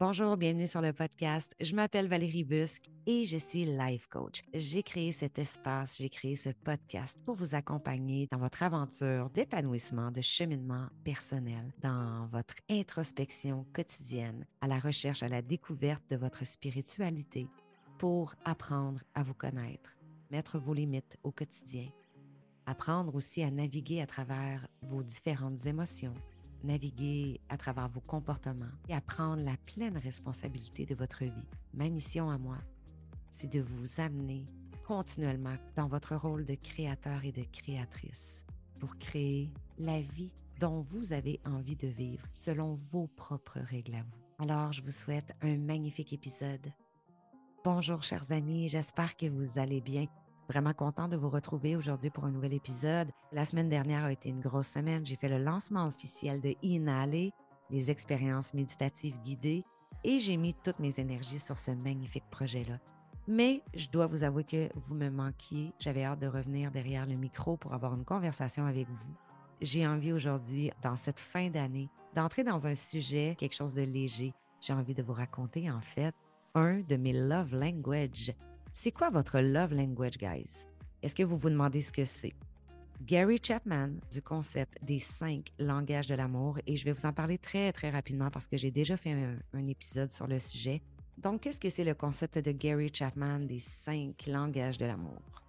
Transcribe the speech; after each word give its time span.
Bonjour, 0.00 0.38
bienvenue 0.38 0.66
sur 0.66 0.80
le 0.80 0.94
podcast. 0.94 1.54
Je 1.60 1.74
m'appelle 1.74 2.08
Valérie 2.08 2.42
Busque 2.42 2.86
et 3.04 3.26
je 3.26 3.36
suis 3.36 3.66
life 3.66 4.06
coach. 4.08 4.40
J'ai 4.54 4.82
créé 4.82 5.12
cet 5.12 5.38
espace, 5.38 5.98
j'ai 5.98 6.08
créé 6.08 6.36
ce 6.36 6.48
podcast 6.48 7.18
pour 7.26 7.34
vous 7.34 7.54
accompagner 7.54 8.26
dans 8.32 8.38
votre 8.38 8.62
aventure 8.62 9.28
d'épanouissement, 9.28 10.10
de 10.10 10.22
cheminement 10.22 10.86
personnel, 11.04 11.74
dans 11.82 12.26
votre 12.32 12.54
introspection 12.70 13.66
quotidienne, 13.74 14.46
à 14.62 14.68
la 14.68 14.78
recherche, 14.78 15.22
à 15.22 15.28
la 15.28 15.42
découverte 15.42 16.08
de 16.08 16.16
votre 16.16 16.46
spiritualité 16.46 17.46
pour 17.98 18.34
apprendre 18.46 19.02
à 19.14 19.22
vous 19.22 19.34
connaître, 19.34 19.98
mettre 20.30 20.58
vos 20.58 20.72
limites 20.72 21.18
au 21.24 21.30
quotidien, 21.30 21.90
apprendre 22.64 23.14
aussi 23.14 23.42
à 23.42 23.50
naviguer 23.50 24.00
à 24.00 24.06
travers 24.06 24.66
vos 24.80 25.02
différentes 25.02 25.66
émotions 25.66 26.14
naviguer 26.64 27.40
à 27.48 27.56
travers 27.56 27.88
vos 27.88 28.00
comportements 28.00 28.66
et 28.88 28.94
à 28.94 29.00
prendre 29.00 29.42
la 29.42 29.56
pleine 29.66 29.96
responsabilité 29.96 30.86
de 30.86 30.94
votre 30.94 31.24
vie. 31.24 31.48
Ma 31.74 31.88
mission 31.88 32.30
à 32.30 32.38
moi, 32.38 32.58
c'est 33.30 33.50
de 33.50 33.60
vous 33.60 34.00
amener 34.00 34.46
continuellement 34.86 35.56
dans 35.76 35.88
votre 35.88 36.16
rôle 36.16 36.44
de 36.44 36.54
créateur 36.54 37.24
et 37.24 37.32
de 37.32 37.44
créatrice 37.52 38.44
pour 38.78 38.98
créer 38.98 39.50
la 39.78 40.00
vie 40.00 40.32
dont 40.58 40.80
vous 40.80 41.12
avez 41.12 41.40
envie 41.44 41.76
de 41.76 41.88
vivre 41.88 42.26
selon 42.32 42.74
vos 42.74 43.06
propres 43.06 43.60
règles 43.60 43.94
à 43.94 44.02
vous. 44.02 44.20
Alors, 44.38 44.72
je 44.72 44.82
vous 44.82 44.90
souhaite 44.90 45.32
un 45.42 45.56
magnifique 45.56 46.12
épisode. 46.12 46.72
Bonjour 47.64 48.02
chers 48.02 48.32
amis, 48.32 48.68
j'espère 48.68 49.16
que 49.16 49.26
vous 49.26 49.58
allez 49.58 49.80
bien. 49.80 50.06
Vraiment 50.50 50.72
content 50.72 51.06
de 51.06 51.16
vous 51.16 51.30
retrouver 51.30 51.76
aujourd'hui 51.76 52.10
pour 52.10 52.24
un 52.24 52.32
nouvel 52.32 52.54
épisode. 52.54 53.12
La 53.30 53.44
semaine 53.44 53.68
dernière 53.68 54.02
a 54.02 54.10
été 54.10 54.30
une 54.30 54.40
grosse 54.40 54.66
semaine. 54.66 55.06
J'ai 55.06 55.14
fait 55.14 55.28
le 55.28 55.38
lancement 55.38 55.86
officiel 55.86 56.40
de 56.40 56.56
Inhaler, 56.60 57.32
les 57.70 57.92
expériences 57.92 58.52
méditatives 58.52 59.16
guidées, 59.22 59.64
et 60.02 60.18
j'ai 60.18 60.36
mis 60.36 60.54
toutes 60.54 60.80
mes 60.80 60.98
énergies 60.98 61.38
sur 61.38 61.56
ce 61.56 61.70
magnifique 61.70 62.28
projet-là. 62.32 62.80
Mais 63.28 63.62
je 63.74 63.90
dois 63.90 64.08
vous 64.08 64.24
avouer 64.24 64.42
que 64.42 64.68
vous 64.74 64.96
me 64.96 65.08
manquiez. 65.08 65.72
J'avais 65.78 66.02
hâte 66.02 66.18
de 66.18 66.26
revenir 66.26 66.72
derrière 66.72 67.06
le 67.06 67.14
micro 67.14 67.56
pour 67.56 67.72
avoir 67.72 67.94
une 67.94 68.04
conversation 68.04 68.66
avec 68.66 68.88
vous. 68.88 69.14
J'ai 69.60 69.86
envie 69.86 70.12
aujourd'hui, 70.12 70.72
dans 70.82 70.96
cette 70.96 71.20
fin 71.20 71.48
d'année, 71.48 71.88
d'entrer 72.16 72.42
dans 72.42 72.66
un 72.66 72.74
sujet, 72.74 73.36
quelque 73.38 73.54
chose 73.54 73.74
de 73.74 73.82
léger. 73.82 74.34
J'ai 74.60 74.72
envie 74.72 74.94
de 74.94 75.02
vous 75.04 75.12
raconter, 75.12 75.70
en 75.70 75.80
fait, 75.80 76.16
un 76.56 76.80
de 76.80 76.96
mes 76.96 77.12
love 77.12 77.54
language 77.54 78.32
c'est 78.72 78.92
quoi 78.92 79.10
votre 79.10 79.40
love 79.40 79.74
language, 79.74 80.18
guys? 80.18 80.66
Est-ce 81.02 81.14
que 81.14 81.22
vous 81.22 81.36
vous 81.36 81.50
demandez 81.50 81.80
ce 81.80 81.92
que 81.92 82.04
c'est? 82.04 82.32
Gary 83.02 83.38
Chapman 83.42 83.92
du 84.12 84.20
concept 84.20 84.76
des 84.82 84.98
cinq 84.98 85.52
langages 85.58 86.06
de 86.06 86.14
l'amour 86.14 86.58
et 86.66 86.76
je 86.76 86.84
vais 86.84 86.92
vous 86.92 87.06
en 87.06 87.12
parler 87.12 87.38
très 87.38 87.72
très 87.72 87.90
rapidement 87.90 88.30
parce 88.30 88.46
que 88.46 88.58
j'ai 88.58 88.70
déjà 88.70 88.96
fait 88.96 89.16
un, 89.54 89.66
épisode 89.68 90.12
sur 90.12 90.26
le 90.26 90.38
sujet. 90.38 90.82
Donc, 91.16 91.40
qu'est-ce 91.40 91.60
que 91.60 91.70
c'est 91.70 91.84
le 91.84 91.94
concept 91.94 92.38
de 92.38 92.52
Gary 92.52 92.90
Chapman 92.92 93.40
des 93.40 93.58
cinq 93.58 94.26
langages 94.26 94.78
de 94.78 94.86
l'amour? 94.86 95.39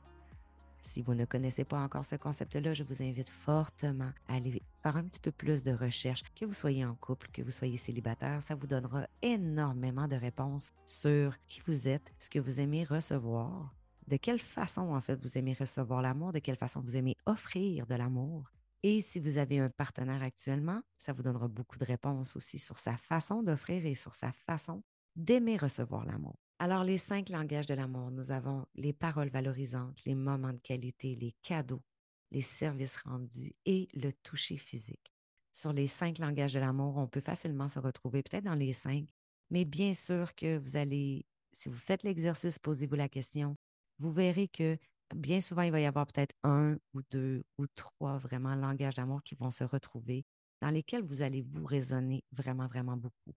Si 0.82 1.02
vous 1.02 1.14
ne 1.14 1.26
connaissez 1.26 1.64
pas 1.64 1.80
encore 1.80 2.06
ce 2.06 2.16
concept-là, 2.16 2.74
je 2.74 2.84
vous 2.84 3.02
invite 3.02 3.30
fortement 3.30 4.12
à 4.28 4.36
aller 4.36 4.62
faire 4.82 4.98
un 4.98 5.04
petit 5.04 5.20
peu 5.20 5.32
plus 5.32 5.64
de 5.64 5.72
recherche. 5.72 6.24
Que 6.36 6.46
vous 6.46 6.54
soyez 6.54 6.84
en 6.86 6.96
couple, 6.96 7.30
que 7.32 7.42
vous 7.42 7.52
soyez 7.52 7.78
célibataire, 7.78 8.42
ça 8.42 8.56
vous 8.56 8.68
donnera 8.68 9.08
énormément 9.22 10.08
de 10.08 10.16
réponses 10.16 10.72
sur 10.86 11.38
qui 11.48 11.62
vous 11.66 11.88
êtes, 11.88 12.12
ce 12.18 12.30
que 12.30 12.40
vous 12.40 12.60
aimez 12.60 12.84
recevoir, 12.84 13.74
de 14.08 14.18
quelle 14.18 14.40
façon 14.40 14.94
en 14.94 15.00
fait 15.00 15.16
vous 15.22 15.38
aimez 15.38 15.54
recevoir 15.54 16.02
l'amour, 16.02 16.34
de 16.34 16.40
quelle 16.40 16.58
façon 16.58 16.82
vous 16.82 16.98
aimez 16.98 17.16
offrir 17.26 17.86
de 17.86 17.96
l'amour. 17.96 18.52
Et 18.84 19.00
si 19.00 19.20
vous 19.20 19.38
avez 19.38 19.60
un 19.60 19.70
partenaire 19.70 20.24
actuellement, 20.24 20.82
ça 20.98 21.14
vous 21.14 21.22
donnera 21.22 21.48
beaucoup 21.48 21.78
de 21.78 21.86
réponses 21.86 22.36
aussi 22.36 22.58
sur 22.58 22.80
sa 22.80 22.98
façon 22.98 23.44
d'offrir 23.44 23.86
et 23.86 23.96
sur 23.96 24.16
sa 24.16 24.32
façon 24.32 24.82
d'aimer 25.16 25.58
recevoir 25.58 26.06
l'amour. 26.06 26.41
Alors, 26.64 26.84
les 26.84 27.00
cinq 27.00 27.30
langages 27.30 27.66
de 27.66 27.74
l'amour, 27.74 28.12
nous 28.12 28.32
avons 28.32 28.68
les 28.76 28.94
paroles 28.94 29.32
valorisantes, 29.32 29.98
les 30.06 30.14
moments 30.14 30.54
de 30.54 30.60
qualité, 30.60 31.16
les 31.16 31.34
cadeaux, 31.42 31.82
les 32.30 32.44
services 32.44 32.98
rendus 32.98 33.56
et 33.66 33.88
le 33.96 34.14
toucher 34.14 34.58
physique. 34.58 35.12
Sur 35.52 35.74
les 35.74 35.88
cinq 35.88 36.20
langages 36.20 36.54
de 36.54 36.60
l'amour, 36.60 36.98
on 36.98 37.08
peut 37.08 37.20
facilement 37.20 37.68
se 37.68 37.80
retrouver 37.80 38.22
peut-être 38.22 38.44
dans 38.44 38.54
les 38.54 38.74
cinq, 38.74 39.08
mais 39.50 39.66
bien 39.66 39.92
sûr 39.94 40.36
que 40.36 40.60
vous 40.60 40.76
allez, 40.76 41.26
si 41.52 41.68
vous 41.68 41.80
faites 41.80 42.04
l'exercice, 42.04 42.60
posez-vous 42.60 42.94
la 42.94 43.10
question, 43.10 43.56
vous 43.98 44.12
verrez 44.12 44.48
que 44.48 44.78
bien 45.16 45.42
souvent, 45.42 45.64
il 45.64 45.72
va 45.72 45.82
y 45.82 45.88
avoir 45.88 46.06
peut-être 46.06 46.36
un 46.44 46.78
ou 46.94 47.02
deux 47.10 47.44
ou 47.58 47.66
trois 47.74 48.20
vraiment 48.20 48.54
langages 48.54 48.94
d'amour 48.94 49.24
qui 49.24 49.34
vont 49.34 49.50
se 49.50 49.64
retrouver, 49.64 50.26
dans 50.62 50.70
lesquels 50.70 51.02
vous 51.02 51.24
allez 51.24 51.42
vous 51.42 51.66
raisonner 51.66 52.24
vraiment, 52.32 52.68
vraiment 52.68 52.98
beaucoup. 52.98 53.34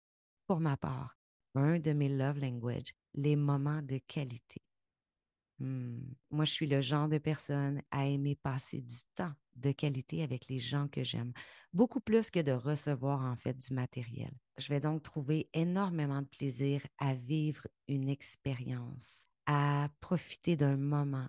Pour 0.47 0.61
ma 0.61 0.77
part, 0.77 1.17
un 1.55 1.79
de 1.79 1.93
mes 1.93 2.11
love 2.11 2.39
language, 2.39 2.93
les 3.15 3.37
moments 3.37 3.83
de 3.83 3.99
qualité. 4.07 4.63
Hmm. 5.61 6.01
Moi, 6.31 6.45
je 6.45 6.53
suis 6.53 6.67
le 6.67 6.81
genre 6.81 7.09
de 7.09 7.19
personne 7.19 7.81
à 7.91 8.07
aimer 8.07 8.35
passer 8.35 8.81
du 8.81 8.97
temps 9.15 9.33
de 9.55 9.71
qualité 9.71 10.23
avec 10.23 10.49
les 10.49 10.59
gens 10.59 10.89
que 10.89 11.05
j'aime, 11.05 11.33
beaucoup 11.73 12.01
plus 12.01 12.31
que 12.31 12.41
de 12.41 12.53
recevoir 12.53 13.21
en 13.21 13.37
fait 13.37 13.57
du 13.57 13.73
matériel. 13.73 14.33
Je 14.59 14.69
vais 14.69 14.81
donc 14.81 15.03
trouver 15.03 15.49
énormément 15.53 16.23
de 16.23 16.27
plaisir 16.27 16.85
à 16.99 17.15
vivre 17.15 17.67
une 17.87 18.09
expérience, 18.09 19.27
à 19.47 19.89
profiter 20.01 20.57
d'un 20.57 20.77
moment, 20.77 21.29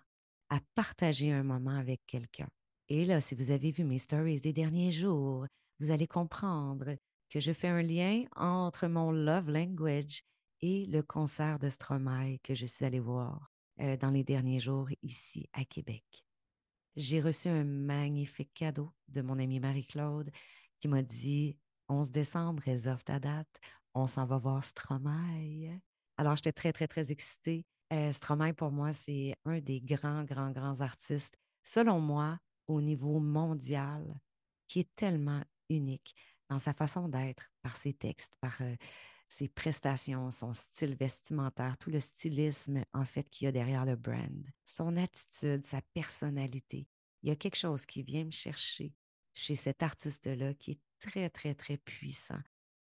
à 0.49 0.59
partager 0.73 1.31
un 1.31 1.43
moment 1.43 1.77
avec 1.77 2.01
quelqu'un. 2.07 2.49
Et 2.89 3.05
là, 3.05 3.21
si 3.21 3.35
vous 3.35 3.51
avez 3.51 3.71
vu 3.71 3.83
mes 3.83 3.99
stories 3.99 4.41
des 4.41 4.53
derniers 4.53 4.91
jours, 4.91 5.45
vous 5.79 5.91
allez 5.91 6.07
comprendre 6.07 6.95
que 7.29 7.39
je 7.39 7.51
fais 7.51 7.67
un 7.67 7.81
lien 7.81 8.23
entre 8.35 8.87
mon 8.87 9.11
love 9.11 9.49
language 9.49 10.23
et 10.61 10.85
le 10.85 11.01
concert 11.01 11.59
de 11.59 11.69
Stromae 11.69 12.37
que 12.43 12.53
je 12.53 12.65
suis 12.65 12.85
allée 12.85 12.99
voir 12.99 13.51
dans 13.77 14.09
les 14.09 14.23
derniers 14.23 14.59
jours 14.59 14.89
ici 15.03 15.49
à 15.53 15.65
Québec. 15.65 16.25
J'ai 16.95 17.19
reçu 17.19 17.49
un 17.49 17.65
magnifique 17.65 18.53
cadeau 18.53 18.93
de 19.09 19.21
mon 19.21 19.37
amie 19.37 19.59
Marie-Claude 19.59 20.31
qui 20.79 20.87
m'a 20.87 21.01
dit 21.01 21.57
11 21.89 22.11
décembre, 22.11 22.63
réserve 22.63 23.03
ta 23.03 23.19
date, 23.19 23.59
on 23.93 24.07
s'en 24.07 24.25
va 24.25 24.37
voir 24.37 24.63
Stromae. 24.63 25.79
Alors, 26.17 26.35
j'étais 26.35 26.51
très, 26.51 26.71
très, 26.71 26.87
très 26.87 27.11
excitée. 27.11 27.65
Euh, 27.93 28.11
Stromae, 28.11 28.53
pour 28.53 28.71
moi, 28.71 28.93
c'est 28.93 29.35
un 29.45 29.59
des 29.59 29.81
grands, 29.81 30.23
grands, 30.23 30.51
grands 30.51 30.81
artistes, 30.81 31.35
selon 31.63 31.99
moi, 31.99 32.39
au 32.67 32.81
niveau 32.81 33.19
mondial, 33.19 34.19
qui 34.67 34.79
est 34.79 34.95
tellement 34.95 35.43
unique 35.69 36.15
dans 36.49 36.59
sa 36.59 36.73
façon 36.73 37.09
d'être, 37.09 37.51
par 37.61 37.75
ses 37.75 37.93
textes, 37.93 38.33
par 38.39 38.59
ses 39.27 39.47
prestations, 39.47 40.31
son 40.31 40.53
style 40.53 40.95
vestimentaire, 40.95 41.77
tout 41.77 41.89
le 41.89 41.99
stylisme 41.99 42.83
en 42.93 43.05
fait 43.05 43.27
qu'il 43.29 43.45
y 43.45 43.47
a 43.47 43.51
derrière 43.51 43.85
le 43.85 43.95
brand, 43.95 44.45
son 44.63 44.97
attitude, 44.97 45.65
sa 45.65 45.81
personnalité. 45.93 46.87
Il 47.23 47.29
y 47.29 47.31
a 47.31 47.35
quelque 47.35 47.57
chose 47.57 47.85
qui 47.85 48.03
vient 48.03 48.25
me 48.25 48.31
chercher 48.31 48.93
chez 49.33 49.55
cet 49.55 49.83
artiste-là 49.83 50.53
qui 50.53 50.71
est 50.71 50.81
très, 50.99 51.29
très, 51.29 51.55
très 51.55 51.77
puissant. 51.77 52.39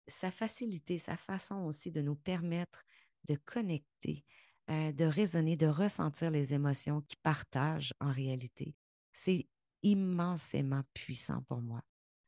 Sa 0.08 0.32
facilité, 0.32 0.98
sa 0.98 1.16
façon 1.16 1.64
aussi 1.64 1.92
de 1.92 2.02
nous 2.02 2.16
permettre 2.16 2.84
de 3.26 3.36
connecter, 3.36 4.26
euh, 4.70 4.92
de 4.92 5.06
raisonner, 5.06 5.56
de 5.56 5.68
ressentir 5.68 6.32
les 6.32 6.54
émotions 6.54 7.02
qu'il 7.02 7.20
partage 7.20 7.94
en 8.00 8.12
réalité. 8.12 8.76
C'est 9.14 9.48
immensément 9.82 10.82
puissant 10.94 11.42
pour 11.44 11.62
moi. 11.62 11.82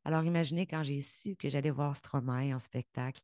Alors 0.03 0.23
imaginez 0.23 0.67
quand 0.67 0.83
j'ai 0.83 1.01
su 1.01 1.35
que 1.35 1.49
j'allais 1.49 1.71
voir 1.71 1.95
Stromae 1.95 2.53
en 2.53 2.59
spectacle, 2.59 3.21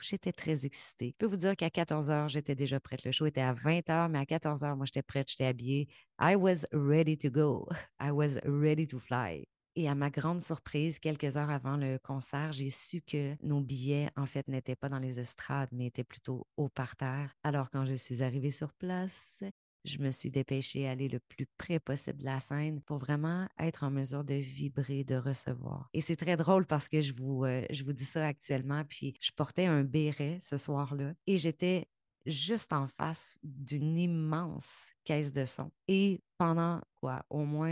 J'étais 0.00 0.32
très 0.32 0.64
excitée. 0.64 1.10
Je 1.12 1.16
peux 1.18 1.26
vous 1.26 1.36
dire 1.36 1.56
qu'à 1.56 1.70
14 1.70 2.10
heures, 2.10 2.28
j'étais 2.28 2.54
déjà 2.54 2.80
prête. 2.80 3.04
Le 3.04 3.12
show 3.12 3.26
était 3.26 3.40
à 3.40 3.52
20 3.52 3.88
heures, 3.90 4.08
mais 4.08 4.18
à 4.18 4.26
14 4.26 4.62
heures, 4.64 4.76
moi, 4.76 4.86
j'étais 4.86 5.02
prête, 5.02 5.28
j'étais 5.28 5.44
habillée. 5.46 5.88
I 6.20 6.34
was 6.34 6.64
ready 6.72 7.16
to 7.18 7.30
go. 7.30 7.68
I 8.00 8.10
was 8.10 8.38
ready 8.44 8.86
to 8.88 8.98
fly. 8.98 9.46
Et 9.76 9.88
à 9.88 9.94
ma 9.94 10.10
grande 10.10 10.40
surprise, 10.40 10.98
quelques 10.98 11.36
heures 11.36 11.50
avant 11.50 11.76
le 11.76 11.98
concert, 11.98 12.52
j'ai 12.52 12.70
su 12.70 13.02
que 13.02 13.36
nos 13.42 13.60
billets, 13.60 14.08
en 14.16 14.26
fait, 14.26 14.48
n'étaient 14.48 14.76
pas 14.76 14.88
dans 14.88 14.98
les 14.98 15.20
estrades, 15.20 15.68
mais 15.72 15.86
étaient 15.86 16.04
plutôt 16.04 16.46
au 16.56 16.68
parterre. 16.68 17.32
Alors, 17.44 17.70
quand 17.70 17.84
je 17.84 17.94
suis 17.94 18.22
arrivée 18.22 18.50
sur 18.50 18.72
place, 18.72 19.44
je 19.84 19.98
me 19.98 20.10
suis 20.10 20.30
dépêchée 20.30 20.86
à 20.86 20.92
aller 20.92 21.08
le 21.08 21.20
plus 21.20 21.46
près 21.58 21.80
possible 21.80 22.18
de 22.18 22.24
la 22.24 22.40
scène 22.40 22.80
pour 22.82 22.98
vraiment 22.98 23.48
être 23.58 23.84
en 23.84 23.90
mesure 23.90 24.24
de 24.24 24.34
vibrer, 24.34 25.04
de 25.04 25.16
recevoir. 25.16 25.88
Et 25.94 26.00
c'est 26.00 26.16
très 26.16 26.36
drôle 26.36 26.66
parce 26.66 26.88
que 26.88 27.00
je 27.00 27.12
vous, 27.14 27.44
euh, 27.44 27.64
je 27.70 27.84
vous 27.84 27.92
dis 27.92 28.04
ça 28.04 28.26
actuellement, 28.26 28.84
puis 28.84 29.14
je 29.20 29.30
portais 29.32 29.66
un 29.66 29.84
béret 29.84 30.38
ce 30.40 30.56
soir-là 30.56 31.14
et 31.26 31.36
j'étais 31.36 31.88
juste 32.26 32.72
en 32.72 32.86
face 32.86 33.38
d'une 33.42 33.98
immense 33.98 34.92
caisse 35.04 35.32
de 35.32 35.44
son. 35.44 35.70
Et 35.88 36.22
pendant 36.38 36.80
quoi, 37.00 37.24
au 37.30 37.44
moins 37.44 37.70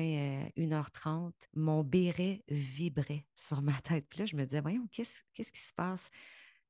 1h30, 0.57 1.29
euh, 1.29 1.31
mon 1.55 1.85
béret 1.85 2.43
vibrait 2.49 3.27
sur 3.37 3.63
ma 3.63 3.79
tête. 3.81 4.07
Puis 4.09 4.21
là, 4.21 4.25
je 4.25 4.37
me 4.37 4.45
disais, 4.45 4.61
voyons, 4.61 4.87
qu'est-ce, 4.91 5.23
qu'est-ce 5.35 5.53
qui 5.53 5.61
se 5.61 5.75
passe? 5.75 6.09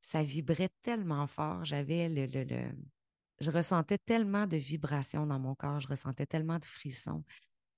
Ça 0.01 0.23
vibrait 0.23 0.71
tellement 0.83 1.27
fort. 1.27 1.65
J'avais 1.65 2.09
le, 2.09 2.27
le, 2.27 2.45
le 2.45 2.71
je 3.41 3.51
ressentais 3.51 3.99
tellement 3.99 4.47
de 4.47 4.57
vibrations 4.57 5.27
dans 5.27 5.39
mon 5.39 5.55
corps, 5.55 5.81
je 5.81 5.89
ressentais 5.89 6.27
tellement 6.27 6.59
de 6.59 6.65
frissons. 6.65 7.25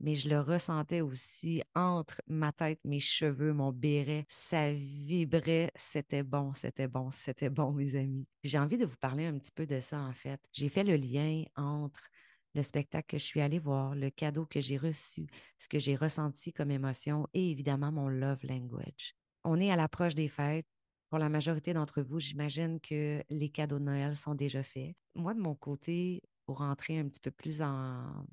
mais 0.01 0.15
je 0.15 0.29
le 0.31 0.41
ressentais 0.41 1.03
aussi 1.03 1.63
entre 1.75 2.23
ma 2.27 2.53
tête, 2.53 2.81
mes 2.85 3.01
cheveux, 3.01 3.53
mon 3.53 3.71
béret. 3.73 4.25
Ça 4.29 4.73
vibrait. 4.73 5.71
C'était 5.77 6.23
bon, 6.23 6.53
c'était 6.55 6.89
bon, 6.89 7.11
c'était 7.11 7.51
bon, 7.51 7.73
mes 7.73 7.95
amis. 7.97 8.27
J'ai 8.43 8.59
envie 8.59 8.79
de 8.79 8.87
vous 8.87 8.97
parler 9.01 9.27
un 9.27 9.39
petit 9.39 9.53
peu 9.53 9.67
de 9.67 9.79
ça, 9.81 10.01
en 10.01 10.13
fait. 10.13 10.41
J'ai 10.53 10.71
fait 10.71 10.85
le 10.85 10.97
lien 10.97 11.45
entre 11.57 12.09
le 12.55 12.63
spectacle 12.63 13.07
que 13.09 13.19
je 13.19 13.25
suis 13.25 13.41
allée 13.41 13.59
voir, 13.59 13.95
le 13.95 14.11
cadeau 14.11 14.47
que 14.47 14.61
j'ai 14.61 14.79
reçu, 14.79 15.27
ce 15.59 15.69
que 15.69 15.79
j'ai 15.79 15.97
ressenti 15.97 16.53
comme 16.53 16.71
émotion 16.71 17.27
et 17.35 17.51
évidemment 17.51 17.93
mon 17.93 18.09
love 18.09 18.45
language. 18.45 19.15
On 19.45 19.61
est 19.61 19.71
à 19.71 19.77
l'approche 19.77 20.15
des 20.15 20.29
fêtes. 20.29 20.67
Pour 21.11 21.19
la 21.19 21.29
majorité 21.29 21.75
d'entre 21.75 22.03
vous, 22.03 22.21
j'imagine 22.21 22.81
que 22.81 23.23
les 23.29 23.51
cadeaux 23.51 23.79
de 23.79 23.85
Noël 23.85 24.17
sont 24.17 24.35
déjà 24.35 24.63
faits. 24.63 24.95
Moi, 25.15 25.35
de 25.35 25.41
mon 25.41 25.55
côté, 25.57 26.23
pour 26.47 26.59
rentrer 26.59 26.99
un 26.99 27.09
petit 27.09 27.21
peu 27.21 27.33
plus 27.33 27.63
en, 27.63 28.25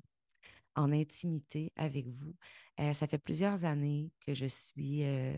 en 0.76 0.92
intimité 0.92 1.72
avec 1.76 2.06
vous. 2.06 2.34
Euh, 2.80 2.92
ça 2.92 3.08
fait 3.08 3.18
plusieurs 3.18 3.64
années 3.64 4.12
que 4.24 4.32
je 4.32 4.46
suis, 4.46 5.02
euh, 5.02 5.34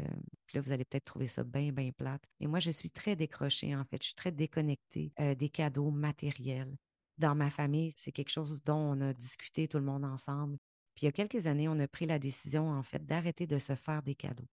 là, 0.53 0.61
vous 0.61 0.73
allez 0.73 0.85
peut-être 0.85 1.07
trouver 1.07 1.27
ça 1.27 1.43
bien, 1.43 1.73
bien 1.73 1.91
plate, 1.93 2.23
mais 2.39 2.47
moi, 2.47 2.61
je 2.61 2.71
suis 2.71 2.91
très 2.91 3.17
décrochée, 3.17 3.75
en 3.75 3.85
fait. 3.85 4.03
Je 4.03 4.09
suis 4.09 4.15
très 4.15 4.33
déconnectée 4.33 5.13
euh, 5.21 5.35
des 5.35 5.49
cadeaux 5.49 5.91
matériels. 5.91 6.77
Dans 7.17 7.35
ma 7.35 7.51
famille, 7.51 7.93
c'est 7.97 8.13
quelque 8.13 8.31
chose 8.31 8.63
dont 8.63 8.77
on 8.77 9.01
a 9.01 9.15
discuté 9.15 9.67
tout 9.69 9.79
le 9.79 9.85
monde 9.85 10.05
ensemble. 10.05 10.59
Puis 10.95 11.05
il 11.05 11.07
y 11.07 11.09
a 11.09 11.13
quelques 11.13 11.47
années, 11.47 11.69
on 11.69 11.79
a 11.79 11.89
pris 11.89 12.07
la 12.07 12.19
décision, 12.19 12.71
en 12.71 12.83
fait, 12.83 13.05
d'arrêter 13.05 13.47
de 13.47 13.59
se 13.59 13.75
faire 13.75 14.03
des 14.03 14.15
cadeaux. 14.15 14.49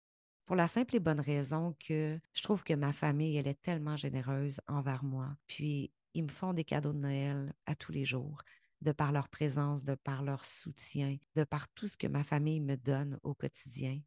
Pour 0.47 0.55
la 0.55 0.67
simple 0.67 0.95
et 0.95 0.99
bonne 1.01 1.19
raison 1.19 1.75
que 1.77 2.19
je 2.33 2.41
trouve 2.41 2.63
que 2.63 2.73
ma 2.73 2.93
famille, 2.93 3.35
elle 3.35 3.47
est 3.47 3.61
tellement 3.61 3.97
généreuse 3.97 4.61
envers 4.67 5.03
moi. 5.03 5.35
Puis, 5.45 5.91
ils 6.13 6.23
me 6.23 6.29
font 6.29 6.53
des 6.53 6.63
cadeaux 6.63 6.93
de 6.93 6.99
Noël 6.99 7.53
à 7.65 7.75
tous 7.75 7.91
les 7.91 8.05
jours 8.05 8.41
de 8.81 8.91
par 8.93 9.11
leur 9.11 9.27
présence, 9.27 9.83
de 9.83 9.95
par 9.95 10.23
leur 10.23 10.45
soutien, 10.45 11.17
de 11.35 11.43
par 11.43 11.67
tout 11.69 11.87
ce 11.87 11.97
que 11.97 12.07
ma 12.07 12.23
famille 12.23 12.61
me 12.61 12.77
donne 12.77 13.19
au 13.23 13.33
quotidien. 13.33 13.99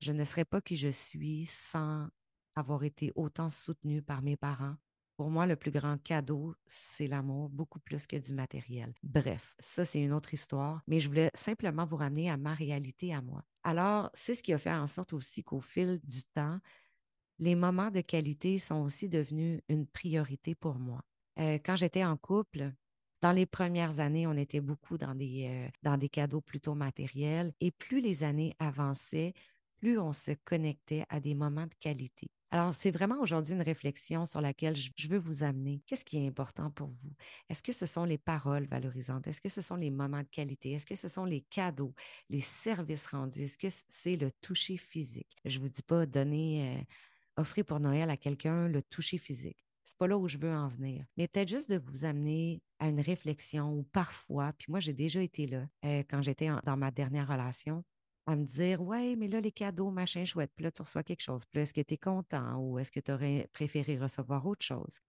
Je 0.00 0.12
ne 0.12 0.24
serais 0.24 0.44
pas 0.44 0.60
qui 0.60 0.76
je 0.76 0.88
suis 0.88 1.46
sans 1.46 2.08
avoir 2.54 2.84
été 2.84 3.12
autant 3.14 3.48
soutenue 3.48 4.02
par 4.02 4.20
mes 4.20 4.36
parents. 4.36 4.76
Pour 5.16 5.30
moi, 5.30 5.46
le 5.46 5.56
plus 5.56 5.70
grand 5.70 5.98
cadeau, 6.02 6.54
c'est 6.66 7.06
l'amour, 7.06 7.48
beaucoup 7.50 7.80
plus 7.80 8.06
que 8.06 8.16
du 8.16 8.32
matériel. 8.32 8.94
Bref, 9.02 9.54
ça, 9.58 9.84
c'est 9.84 10.02
une 10.02 10.12
autre 10.12 10.32
histoire, 10.32 10.82
mais 10.86 11.00
je 11.00 11.08
voulais 11.08 11.30
simplement 11.34 11.84
vous 11.84 11.96
ramener 11.96 12.30
à 12.30 12.36
ma 12.36 12.54
réalité 12.54 13.12
à 13.12 13.20
moi. 13.20 13.44
Alors, 13.64 14.10
c'est 14.14 14.34
ce 14.34 14.42
qui 14.42 14.52
a 14.52 14.58
fait 14.58 14.72
en 14.72 14.86
sorte 14.86 15.12
aussi 15.12 15.42
qu'au 15.42 15.60
fil 15.60 16.00
du 16.04 16.24
temps, 16.24 16.58
les 17.38 17.54
moments 17.54 17.90
de 17.90 18.00
qualité 18.00 18.58
sont 18.58 18.82
aussi 18.82 19.08
devenus 19.08 19.60
une 19.68 19.86
priorité 19.86 20.54
pour 20.54 20.78
moi. 20.78 21.02
Euh, 21.38 21.58
quand 21.64 21.76
j'étais 21.76 22.04
en 22.04 22.16
couple, 22.16 22.72
dans 23.22 23.32
les 23.32 23.46
premières 23.46 24.00
années, 24.00 24.26
on 24.26 24.36
était 24.36 24.60
beaucoup 24.60 24.98
dans 24.98 25.14
des, 25.14 25.48
euh, 25.48 25.70
dans 25.82 25.96
des 25.96 26.08
cadeaux 26.08 26.40
plutôt 26.40 26.74
matériels 26.74 27.52
et 27.60 27.70
plus 27.70 28.00
les 28.00 28.24
années 28.24 28.54
avançaient, 28.58 29.32
plus 29.82 29.98
on 29.98 30.12
se 30.12 30.30
connectait 30.44 31.04
à 31.08 31.18
des 31.18 31.34
moments 31.34 31.66
de 31.66 31.74
qualité. 31.80 32.28
Alors, 32.52 32.72
c'est 32.72 32.92
vraiment 32.92 33.18
aujourd'hui 33.20 33.54
une 33.54 33.62
réflexion 33.62 34.26
sur 34.26 34.40
laquelle 34.40 34.76
je 34.76 35.08
veux 35.08 35.18
vous 35.18 35.42
amener. 35.42 35.82
Qu'est-ce 35.86 36.04
qui 36.04 36.18
est 36.18 36.26
important 36.28 36.70
pour 36.70 36.86
vous? 36.86 37.12
Est-ce 37.48 37.64
que 37.64 37.72
ce 37.72 37.84
sont 37.84 38.04
les 38.04 38.18
paroles 38.18 38.66
valorisantes? 38.66 39.26
Est-ce 39.26 39.40
que 39.40 39.48
ce 39.48 39.60
sont 39.60 39.74
les 39.74 39.90
moments 39.90 40.22
de 40.22 40.28
qualité? 40.28 40.70
Est-ce 40.70 40.86
que 40.86 40.94
ce 40.94 41.08
sont 41.08 41.24
les 41.24 41.40
cadeaux, 41.40 41.94
les 42.28 42.40
services 42.40 43.08
rendus? 43.08 43.42
Est-ce 43.42 43.58
que 43.58 43.74
c'est 43.88 44.14
le 44.14 44.30
toucher 44.40 44.76
physique? 44.76 45.34
Je 45.44 45.58
ne 45.58 45.62
vous 45.64 45.68
dis 45.68 45.82
pas 45.82 46.06
donner, 46.06 46.78
euh, 46.78 47.40
offrir 47.42 47.64
pour 47.64 47.80
Noël 47.80 48.08
à 48.08 48.16
quelqu'un 48.16 48.68
le 48.68 48.82
toucher 48.82 49.18
physique. 49.18 49.64
C'est 49.82 49.98
pas 49.98 50.06
là 50.06 50.16
où 50.16 50.28
je 50.28 50.38
veux 50.38 50.52
en 50.52 50.68
venir. 50.68 51.04
Mais 51.16 51.26
peut-être 51.26 51.48
juste 51.48 51.70
de 51.70 51.78
vous 51.78 52.04
amener 52.04 52.62
à 52.78 52.86
une 52.88 53.00
réflexion 53.00 53.72
ou 53.72 53.82
parfois, 53.82 54.52
puis 54.52 54.70
moi, 54.70 54.78
j'ai 54.78 54.92
déjà 54.92 55.20
été 55.22 55.46
là 55.46 55.66
euh, 55.84 56.04
quand 56.08 56.22
j'étais 56.22 56.50
dans 56.64 56.76
ma 56.76 56.92
dernière 56.92 57.26
relation, 57.28 57.82
à 58.26 58.36
me 58.36 58.44
dire 58.44 58.80
Ouais, 58.82 59.16
mais 59.16 59.28
là, 59.28 59.40
les 59.40 59.52
cadeaux, 59.52 59.90
machin 59.90 60.24
chouette, 60.24 60.52
puis 60.54 60.64
là, 60.64 60.70
tu 60.70 60.82
reçois 60.82 61.02
quelque 61.02 61.22
chose. 61.22 61.44
Puis 61.50 61.60
est-ce 61.60 61.74
que 61.74 61.80
tu 61.80 61.94
es 61.94 61.98
content 61.98 62.56
ou 62.58 62.78
est-ce 62.78 62.90
que 62.92 63.00
tu 63.00 63.12
aurais 63.12 63.48
préféré 63.52 63.96
recevoir 63.96 64.46
autre 64.46 64.64
chose? 64.64 65.00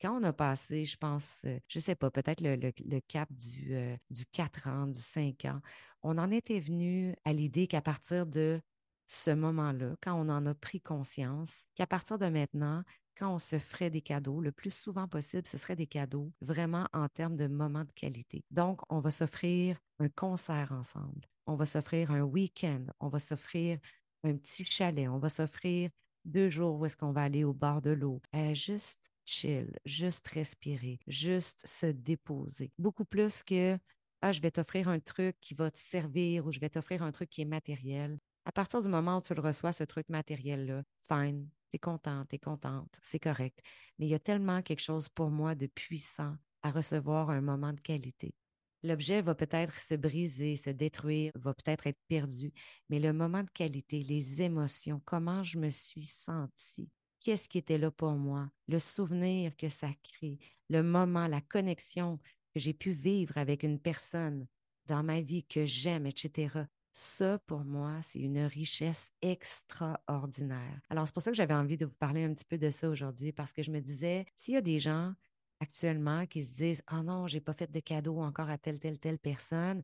Quand 0.00 0.18
on 0.18 0.22
a 0.24 0.32
passé, 0.32 0.84
je 0.84 0.96
pense, 0.96 1.42
euh, 1.44 1.58
je 1.68 1.78
ne 1.78 1.82
sais 1.82 1.94
pas, 1.94 2.10
peut-être 2.10 2.40
le, 2.40 3.00
cap 3.00 3.28
du, 3.32 3.74
euh, 3.74 3.96
du 4.10 4.26
4 4.26 4.66
ans, 4.66 4.88
du 4.88 5.00
5 5.00 5.44
ans, 5.44 5.60
on 6.02 6.18
en 6.18 6.30
était 6.32 6.58
venu 6.58 7.14
à 7.24 7.32
l'idée 7.32 7.68
qu'à 7.68 7.82
partir 7.82 8.26
de 8.26 8.60
ce 9.06 9.30
moment-là, 9.30 9.94
quand 10.02 10.14
on 10.14 10.28
en 10.28 10.44
a 10.46 10.54
pris 10.54 10.80
conscience, 10.80 11.66
qu'à 11.74 11.86
partir 11.86 12.18
de 12.18 12.26
maintenant, 12.26 12.82
quand 13.16 13.34
on 13.34 13.38
se 13.38 13.58
ferait 13.58 13.90
des 13.90 14.00
cadeaux, 14.00 14.40
le 14.40 14.52
plus 14.52 14.70
souvent 14.72 15.06
possible, 15.06 15.46
ce 15.46 15.58
serait 15.58 15.76
des 15.76 15.86
cadeaux 15.86 16.32
vraiment 16.40 16.88
en 16.92 17.08
termes 17.08 17.36
de 17.36 17.46
moments 17.46 17.84
de 17.84 17.92
qualité. 17.92 18.42
Donc, 18.50 18.80
on 18.88 19.00
va 19.00 19.10
s'offrir 19.10 19.78
un 19.98 20.08
concert 20.08 20.72
ensemble, 20.72 21.28
on 21.46 21.56
va 21.56 21.66
s'offrir 21.66 22.10
un 22.10 22.22
week-end, 22.22 22.86
on 23.00 23.08
va 23.08 23.18
s'offrir 23.18 23.78
un 24.24 24.36
petit 24.36 24.64
chalet, 24.64 25.08
on 25.08 25.18
va 25.18 25.28
s'offrir 25.28 25.90
deux 26.24 26.50
jours 26.50 26.78
où 26.78 26.86
est-ce 26.86 26.96
qu'on 26.96 27.12
va 27.12 27.22
aller 27.22 27.44
au 27.44 27.52
bord 27.52 27.82
de 27.82 27.90
l'eau, 27.90 28.20
euh, 28.34 28.54
juste 28.54 29.10
chill, 29.24 29.76
juste 29.84 30.26
respirer, 30.28 30.98
juste 31.06 31.66
se 31.66 31.86
déposer. 31.86 32.70
Beaucoup 32.78 33.04
plus 33.04 33.42
que 33.42 33.78
ah, 34.20 34.30
je 34.30 34.40
vais 34.40 34.52
t'offrir 34.52 34.88
un 34.88 35.00
truc 35.00 35.36
qui 35.40 35.54
va 35.54 35.70
te 35.70 35.78
servir 35.78 36.46
ou 36.46 36.52
je 36.52 36.60
vais 36.60 36.68
t'offrir 36.70 37.02
un 37.02 37.10
truc 37.10 37.28
qui 37.28 37.42
est 37.42 37.46
matériel. 37.46 38.18
À 38.44 38.52
partir 38.52 38.80
du 38.80 38.88
moment 38.88 39.18
où 39.18 39.20
tu 39.20 39.34
le 39.34 39.40
reçois, 39.40 39.72
ce 39.72 39.84
truc 39.84 40.08
matériel-là, 40.08 40.84
fine, 41.10 41.48
tu 41.70 41.76
es 41.76 41.78
contente, 41.78 42.28
tu 42.28 42.36
es 42.36 42.38
contente, 42.38 42.94
c'est 43.02 43.18
correct. 43.18 43.58
Mais 43.98 44.06
il 44.06 44.10
y 44.10 44.14
a 44.14 44.20
tellement 44.20 44.62
quelque 44.62 44.80
chose 44.80 45.08
pour 45.08 45.30
moi 45.30 45.54
de 45.56 45.66
puissant 45.66 46.36
à 46.62 46.70
recevoir 46.70 47.30
un 47.30 47.40
moment 47.40 47.72
de 47.72 47.80
qualité. 47.80 48.34
L'objet 48.82 49.22
va 49.22 49.34
peut-être 49.34 49.78
se 49.78 49.94
briser, 49.94 50.56
se 50.56 50.70
détruire, 50.70 51.32
va 51.36 51.54
peut-être 51.54 51.86
être 51.86 52.00
perdu, 52.08 52.52
mais 52.88 52.98
le 52.98 53.12
moment 53.12 53.42
de 53.42 53.50
qualité, 53.50 54.02
les 54.02 54.42
émotions, 54.42 55.00
comment 55.04 55.42
je 55.42 55.58
me 55.58 55.68
suis 55.68 56.02
sentie, 56.02 56.90
qu'est-ce 57.20 57.48
qui 57.48 57.58
était 57.58 57.78
là 57.78 57.90
pour 57.90 58.12
moi, 58.12 58.50
le 58.66 58.78
souvenir 58.78 59.56
que 59.56 59.68
ça 59.68 59.90
crée, 60.02 60.38
le 60.68 60.82
moment, 60.82 61.28
la 61.28 61.40
connexion 61.40 62.18
que 62.52 62.60
j'ai 62.60 62.74
pu 62.74 62.90
vivre 62.90 63.38
avec 63.38 63.62
une 63.62 63.78
personne 63.78 64.46
dans 64.86 65.02
ma 65.02 65.20
vie 65.20 65.44
que 65.44 65.64
j'aime, 65.64 66.06
etc. 66.06 66.66
Ça, 66.92 67.38
pour 67.46 67.64
moi, 67.64 68.02
c'est 68.02 68.18
une 68.18 68.44
richesse 68.44 69.12
extraordinaire. 69.22 70.80
Alors, 70.90 71.06
c'est 71.06 71.14
pour 71.14 71.22
ça 71.22 71.30
que 71.30 71.36
j'avais 71.36 71.54
envie 71.54 71.78
de 71.78 71.86
vous 71.86 71.96
parler 71.96 72.24
un 72.24 72.34
petit 72.34 72.44
peu 72.44 72.58
de 72.58 72.68
ça 72.68 72.90
aujourd'hui, 72.90 73.32
parce 73.32 73.52
que 73.52 73.62
je 73.62 73.70
me 73.70 73.80
disais, 73.80 74.26
s'il 74.34 74.54
y 74.54 74.58
a 74.58 74.62
des 74.62 74.78
gens 74.78 75.14
actuellement 75.62 76.26
qui 76.26 76.42
se 76.42 76.52
disent, 76.52 76.82
oh 76.92 77.02
non, 77.02 77.28
j'ai 77.28 77.40
pas 77.40 77.54
fait 77.54 77.70
de 77.70 77.80
cadeau 77.80 78.20
encore 78.20 78.50
à 78.50 78.58
telle, 78.58 78.80
telle, 78.80 78.98
telle 78.98 79.18
personne, 79.18 79.82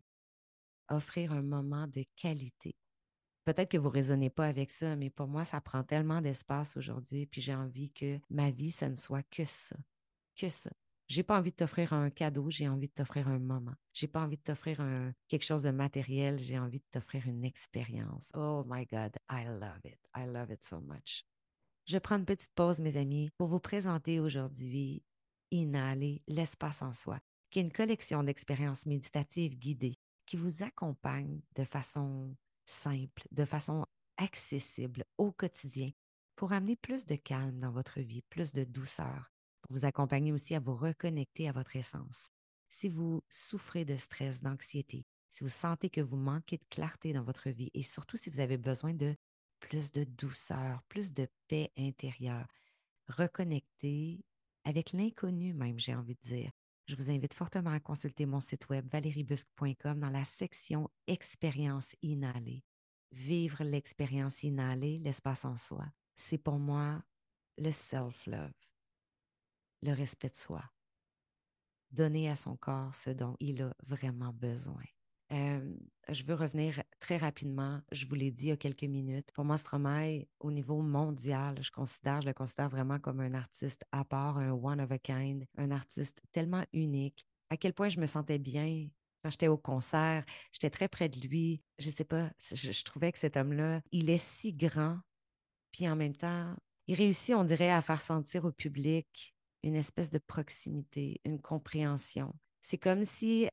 offrir 0.88 1.32
un 1.32 1.42
moment 1.42 1.86
de 1.86 2.04
qualité. 2.16 2.74
Peut-être 3.44 3.70
que 3.70 3.78
vous 3.78 3.88
ne 3.88 3.94
raisonnez 3.94 4.28
pas 4.28 4.46
avec 4.46 4.70
ça, 4.70 4.96
mais 4.96 5.08
pour 5.08 5.28
moi, 5.28 5.44
ça 5.44 5.60
prend 5.60 5.84
tellement 5.84 6.20
d'espace 6.20 6.76
aujourd'hui, 6.76 7.26
puis 7.26 7.40
j'ai 7.40 7.54
envie 7.54 7.92
que 7.92 8.18
ma 8.28 8.50
vie, 8.50 8.70
ça 8.70 8.88
ne 8.88 8.96
soit 8.96 9.22
que 9.30 9.44
ça, 9.44 9.76
que 10.36 10.48
ça. 10.48 10.70
J'ai 11.06 11.22
pas 11.22 11.38
envie 11.38 11.52
de 11.52 11.56
t'offrir 11.56 11.94
un 11.94 12.10
cadeau, 12.10 12.50
j'ai 12.50 12.68
envie 12.68 12.88
de 12.88 12.92
t'offrir 12.92 13.28
un 13.28 13.38
moment. 13.38 13.74
J'ai 13.94 14.08
pas 14.08 14.20
envie 14.20 14.36
de 14.36 14.42
t'offrir 14.42 14.84
quelque 15.28 15.44
chose 15.44 15.62
de 15.62 15.70
matériel, 15.70 16.38
j'ai 16.38 16.58
envie 16.58 16.80
de 16.80 16.84
t'offrir 16.90 17.26
une 17.26 17.44
expérience. 17.44 18.30
Oh 18.34 18.64
my 18.66 18.84
God, 18.84 19.16
I 19.30 19.46
love 19.46 19.80
it. 19.84 19.98
I 20.14 20.26
love 20.26 20.50
it 20.50 20.62
so 20.66 20.80
much. 20.80 21.24
Je 21.86 21.96
prends 21.96 22.18
une 22.18 22.26
petite 22.26 22.52
pause, 22.54 22.80
mes 22.80 22.98
amis, 22.98 23.30
pour 23.38 23.48
vous 23.48 23.60
présenter 23.60 24.20
aujourd'hui 24.20 25.02
Inhaler 25.50 26.22
l'espace 26.26 26.82
en 26.82 26.92
soi, 26.92 27.20
qui 27.50 27.58
est 27.58 27.62
une 27.62 27.72
collection 27.72 28.22
d'expériences 28.22 28.86
méditatives 28.86 29.56
guidées 29.56 29.96
qui 30.26 30.36
vous 30.36 30.62
accompagnent 30.62 31.40
de 31.56 31.64
façon 31.64 32.36
simple, 32.66 33.22
de 33.30 33.44
façon 33.44 33.86
accessible 34.18 35.04
au 35.16 35.32
quotidien 35.32 35.90
pour 36.36 36.52
amener 36.52 36.76
plus 36.76 37.06
de 37.06 37.16
calme 37.16 37.58
dans 37.58 37.70
votre 37.70 38.00
vie, 38.00 38.22
plus 38.28 38.52
de 38.52 38.64
douceur, 38.64 39.30
vous 39.70 39.84
accompagner 39.84 40.32
aussi 40.32 40.54
à 40.54 40.60
vous 40.60 40.76
reconnecter 40.76 41.48
à 41.48 41.52
votre 41.52 41.76
essence. 41.76 42.28
Si 42.68 42.88
vous 42.88 43.22
souffrez 43.28 43.84
de 43.84 43.96
stress, 43.96 44.42
d'anxiété, 44.42 45.06
si 45.30 45.44
vous 45.44 45.50
sentez 45.50 45.90
que 45.90 46.00
vous 46.00 46.16
manquez 46.16 46.58
de 46.58 46.64
clarté 46.70 47.12
dans 47.12 47.22
votre 47.22 47.50
vie 47.50 47.70
et 47.74 47.82
surtout 47.82 48.16
si 48.16 48.30
vous 48.30 48.40
avez 48.40 48.58
besoin 48.58 48.94
de 48.94 49.16
plus 49.60 49.90
de 49.90 50.04
douceur, 50.04 50.82
plus 50.88 51.12
de 51.12 51.26
paix 51.48 51.72
intérieure, 51.76 52.46
reconnecter 53.08 54.24
avec 54.68 54.92
l'inconnu 54.92 55.54
même, 55.54 55.78
j'ai 55.78 55.94
envie 55.94 56.14
de 56.14 56.28
dire. 56.28 56.50
Je 56.86 56.94
vous 56.94 57.10
invite 57.10 57.32
fortement 57.32 57.70
à 57.72 57.80
consulter 57.80 58.26
mon 58.26 58.40
site 58.40 58.68
web 58.68 58.86
valeriebusque.com 58.86 59.98
dans 59.98 60.10
la 60.10 60.24
section 60.24 60.90
Expérience 61.06 61.96
inhalée. 62.02 62.62
Vivre 63.10 63.64
l'expérience 63.64 64.42
inhalée, 64.42 64.98
l'espace 64.98 65.46
en 65.46 65.56
soi, 65.56 65.86
c'est 66.16 66.36
pour 66.36 66.58
moi 66.58 67.02
le 67.56 67.72
self-love 67.72 68.52
le 69.82 69.92
respect 69.92 70.30
de 70.30 70.36
soi. 70.36 70.62
Donner 71.90 72.28
à 72.28 72.36
son 72.36 72.56
corps 72.56 72.94
ce 72.94 73.10
dont 73.10 73.36
il 73.40 73.62
a 73.62 73.74
vraiment 73.86 74.32
besoin. 74.32 74.82
je 75.30 76.24
veux 76.24 76.34
revenir 76.34 76.82
très 76.98 77.16
rapidement. 77.16 77.80
Je 77.92 78.06
vous 78.06 78.14
l'ai 78.14 78.30
dit 78.30 78.46
il 78.46 78.48
y 78.48 78.52
a 78.52 78.56
quelques 78.56 78.84
minutes. 78.84 79.30
Pour 79.32 79.44
moi, 79.44 79.56
Stromae, 79.56 80.26
au 80.40 80.50
niveau 80.50 80.80
mondial, 80.80 81.58
je 81.62 81.70
considère, 81.70 82.20
je 82.20 82.26
le 82.26 82.34
considère 82.34 82.68
vraiment 82.68 82.98
comme 82.98 83.20
un 83.20 83.34
artiste 83.34 83.84
à 83.92 84.04
part, 84.04 84.38
un 84.38 84.52
one 84.52 84.80
of 84.80 84.90
a 84.90 84.98
kind, 84.98 85.44
un 85.56 85.70
artiste 85.70 86.20
tellement 86.32 86.64
unique. 86.72 87.24
À 87.50 87.56
quel 87.56 87.72
point 87.72 87.88
je 87.88 88.00
me 88.00 88.06
sentais 88.06 88.38
bien 88.38 88.88
Quand 89.22 89.30
j'étais 89.30 89.48
au 89.48 89.56
concert, 89.56 90.24
j'étais 90.52 90.70
très 90.70 90.88
près 90.88 91.08
de 91.08 91.20
lui. 91.20 91.62
Je 91.78 91.90
sais 91.90 92.04
pas, 92.04 92.30
je 92.52 92.84
trouvais 92.84 93.12
que 93.12 93.18
cet 93.18 93.36
homme-là, 93.36 93.80
il 93.92 94.10
est 94.10 94.18
si 94.18 94.52
grand, 94.52 94.98
puis 95.72 95.88
en 95.88 95.96
même 95.96 96.16
temps, 96.16 96.54
il 96.86 96.94
réussit, 96.94 97.34
on 97.34 97.44
dirait, 97.44 97.70
à 97.70 97.82
faire 97.82 98.00
sentir 98.00 98.44
au 98.44 98.52
public 98.52 99.34
une 99.62 99.74
espèce 99.74 100.10
de 100.10 100.18
proximité, 100.18 101.20
une 101.24 101.40
compréhension. 101.40 102.34
C'est 102.60 102.78
comme 102.78 103.04
si 103.04 103.48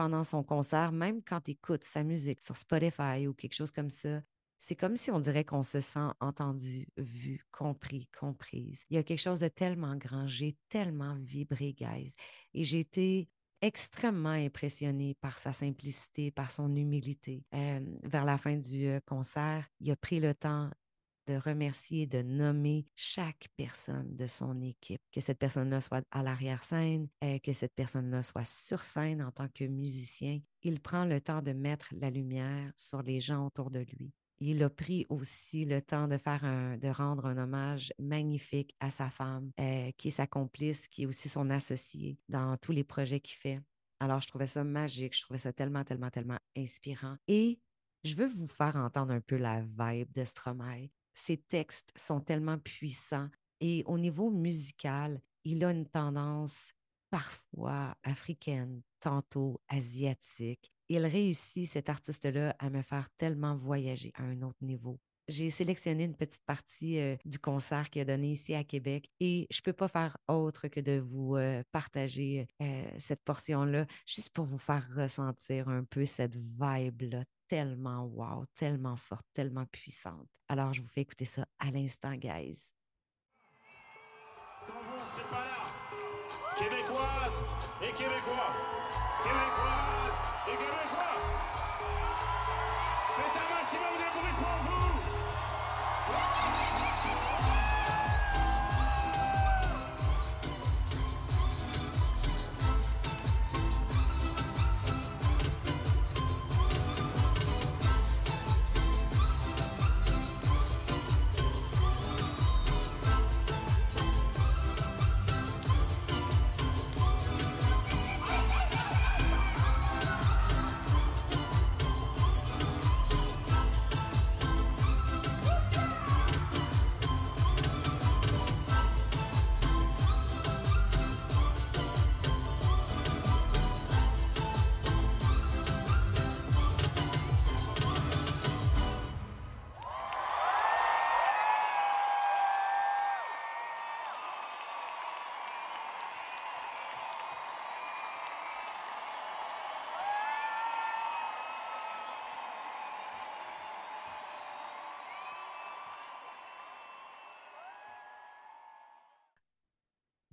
pendant 0.00 0.24
son 0.24 0.42
concert, 0.42 0.92
même 0.92 1.20
quand 1.22 1.42
tu 1.42 1.50
écoutes 1.50 1.84
sa 1.84 2.02
musique 2.02 2.42
sur 2.42 2.56
Spotify 2.56 3.26
ou 3.28 3.34
quelque 3.34 3.52
chose 3.52 3.70
comme 3.70 3.90
ça, 3.90 4.22
c'est 4.58 4.74
comme 4.74 4.96
si 4.96 5.10
on 5.10 5.20
dirait 5.20 5.44
qu'on 5.44 5.62
se 5.62 5.80
sent 5.80 6.08
entendu, 6.20 6.88
vu, 6.96 7.44
compris, 7.52 8.08
comprise. 8.18 8.82
Il 8.88 8.96
y 8.96 8.98
a 8.98 9.02
quelque 9.02 9.18
chose 9.18 9.40
de 9.40 9.48
tellement 9.48 9.96
grand. 9.96 10.26
J'ai 10.26 10.56
tellement 10.70 11.18
vibré, 11.20 11.74
guys. 11.74 12.14
Et 12.54 12.64
j'ai 12.64 12.78
été 12.80 13.28
extrêmement 13.60 14.30
impressionnée 14.30 15.16
par 15.20 15.38
sa 15.38 15.52
simplicité, 15.52 16.30
par 16.30 16.50
son 16.50 16.74
humilité. 16.74 17.44
Euh, 17.54 17.80
vers 18.02 18.24
la 18.24 18.38
fin 18.38 18.56
du 18.56 18.86
euh, 18.86 19.00
concert, 19.04 19.68
il 19.80 19.90
a 19.90 19.96
pris 19.96 20.18
le 20.18 20.32
temps 20.32 20.70
de 21.26 21.36
remercier, 21.36 22.06
de 22.06 22.22
nommer 22.22 22.86
chaque 22.96 23.48
personne 23.56 24.16
de 24.16 24.26
son 24.26 24.60
équipe, 24.60 25.00
que 25.12 25.20
cette 25.20 25.38
personne-là 25.38 25.80
soit 25.80 26.04
à 26.10 26.22
l'arrière-scène, 26.22 27.08
euh, 27.24 27.38
que 27.38 27.52
cette 27.52 27.74
personne-là 27.74 28.22
soit 28.22 28.44
sur 28.44 28.82
scène 28.82 29.22
en 29.22 29.30
tant 29.30 29.48
que 29.48 29.64
musicien. 29.64 30.40
Il 30.62 30.80
prend 30.80 31.04
le 31.04 31.20
temps 31.20 31.42
de 31.42 31.52
mettre 31.52 31.88
la 31.92 32.10
lumière 32.10 32.72
sur 32.76 33.02
les 33.02 33.20
gens 33.20 33.46
autour 33.46 33.70
de 33.70 33.80
lui. 33.80 34.12
Il 34.42 34.62
a 34.62 34.70
pris 34.70 35.06
aussi 35.10 35.66
le 35.66 35.82
temps 35.82 36.08
de 36.08 36.16
faire 36.16 36.44
un, 36.44 36.78
de 36.78 36.88
rendre 36.88 37.26
un 37.26 37.36
hommage 37.36 37.92
magnifique 37.98 38.74
à 38.80 38.88
sa 38.88 39.10
femme, 39.10 39.50
euh, 39.60 39.90
qui 39.98 40.08
est 40.08 40.12
sa 40.12 40.26
complice, 40.26 40.88
qui 40.88 41.02
est 41.02 41.06
aussi 41.06 41.28
son 41.28 41.50
associé 41.50 42.18
dans 42.28 42.56
tous 42.56 42.72
les 42.72 42.84
projets 42.84 43.20
qu'il 43.20 43.36
fait. 43.36 43.60
Alors, 44.00 44.20
je 44.20 44.28
trouvais 44.28 44.46
ça 44.46 44.64
magique, 44.64 45.14
je 45.14 45.20
trouvais 45.20 45.38
ça 45.38 45.52
tellement, 45.52 45.84
tellement, 45.84 46.08
tellement 46.08 46.38
inspirant. 46.56 47.16
Et 47.28 47.60
je 48.02 48.14
veux 48.14 48.28
vous 48.28 48.46
faire 48.46 48.76
entendre 48.76 49.12
un 49.12 49.20
peu 49.20 49.36
la 49.36 49.60
vibe 49.60 50.10
de 50.14 50.24
Stromae 50.24 50.88
ses 51.14 51.36
textes 51.36 51.90
sont 51.96 52.20
tellement 52.20 52.58
puissants 52.58 53.28
et 53.60 53.84
au 53.86 53.98
niveau 53.98 54.30
musical, 54.30 55.20
il 55.44 55.64
a 55.64 55.70
une 55.70 55.86
tendance 55.86 56.72
parfois 57.10 57.96
africaine, 58.02 58.82
tantôt 59.00 59.60
asiatique. 59.68 60.72
Il 60.88 61.04
réussit, 61.06 61.68
cet 61.68 61.88
artiste-là, 61.88 62.54
à 62.58 62.70
me 62.70 62.82
faire 62.82 63.08
tellement 63.18 63.56
voyager 63.56 64.12
à 64.14 64.22
un 64.24 64.42
autre 64.42 64.62
niveau. 64.62 64.98
J'ai 65.30 65.50
sélectionné 65.50 66.02
une 66.02 66.16
petite 66.16 66.42
partie 66.44 66.98
euh, 66.98 67.16
du 67.24 67.38
concert 67.38 67.88
qu'il 67.88 68.02
a 68.02 68.04
donné 68.04 68.32
ici 68.32 68.52
à 68.52 68.64
Québec 68.64 69.08
et 69.20 69.46
je 69.48 69.60
ne 69.60 69.62
peux 69.62 69.72
pas 69.72 69.86
faire 69.86 70.16
autre 70.26 70.66
que 70.66 70.80
de 70.80 70.98
vous 70.98 71.36
euh, 71.36 71.62
partager 71.70 72.48
euh, 72.60 72.82
cette 72.98 73.22
portion-là, 73.22 73.86
juste 74.06 74.30
pour 74.30 74.44
vous 74.44 74.58
faire 74.58 74.84
ressentir 74.92 75.68
un 75.68 75.84
peu 75.84 76.04
cette 76.04 76.34
vibe-là 76.34 77.22
tellement 77.46 78.06
wow, 78.06 78.44
tellement 78.56 78.96
forte, 78.96 79.24
tellement 79.32 79.66
puissante. 79.66 80.26
Alors, 80.48 80.72
je 80.72 80.82
vous 80.82 80.88
fais 80.88 81.02
écouter 81.02 81.26
ça 81.26 81.46
à 81.60 81.70
l'instant, 81.70 82.14
guys. 82.14 82.72
Sans 84.66 84.72
vous, 84.72 84.96
on 84.96 85.04
serait 85.04 85.30
pas 85.30 85.44
là. 85.44 85.62
Québécoises 86.58 87.40
et 87.82 87.92
Québécois. 87.92 88.52
Québécoises 89.22 90.48
et 90.48 90.50
Québécois. 90.50 90.89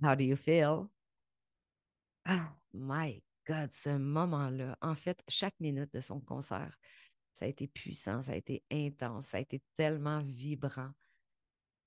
How 0.00 0.14
do 0.14 0.22
you 0.24 0.36
feel? 0.36 0.90
Ah, 2.24 2.54
my 2.72 3.22
God, 3.46 3.72
ce 3.72 3.96
moment-là, 3.96 4.76
en 4.80 4.94
fait, 4.94 5.22
chaque 5.28 5.58
minute 5.60 5.92
de 5.92 6.00
son 6.00 6.20
concert, 6.20 6.76
ça 7.32 7.46
a 7.46 7.48
été 7.48 7.66
puissant, 7.66 8.22
ça 8.22 8.32
a 8.32 8.36
été 8.36 8.62
intense, 8.70 9.26
ça 9.28 9.38
a 9.38 9.40
été 9.40 9.62
tellement 9.76 10.20
vibrant. 10.20 10.90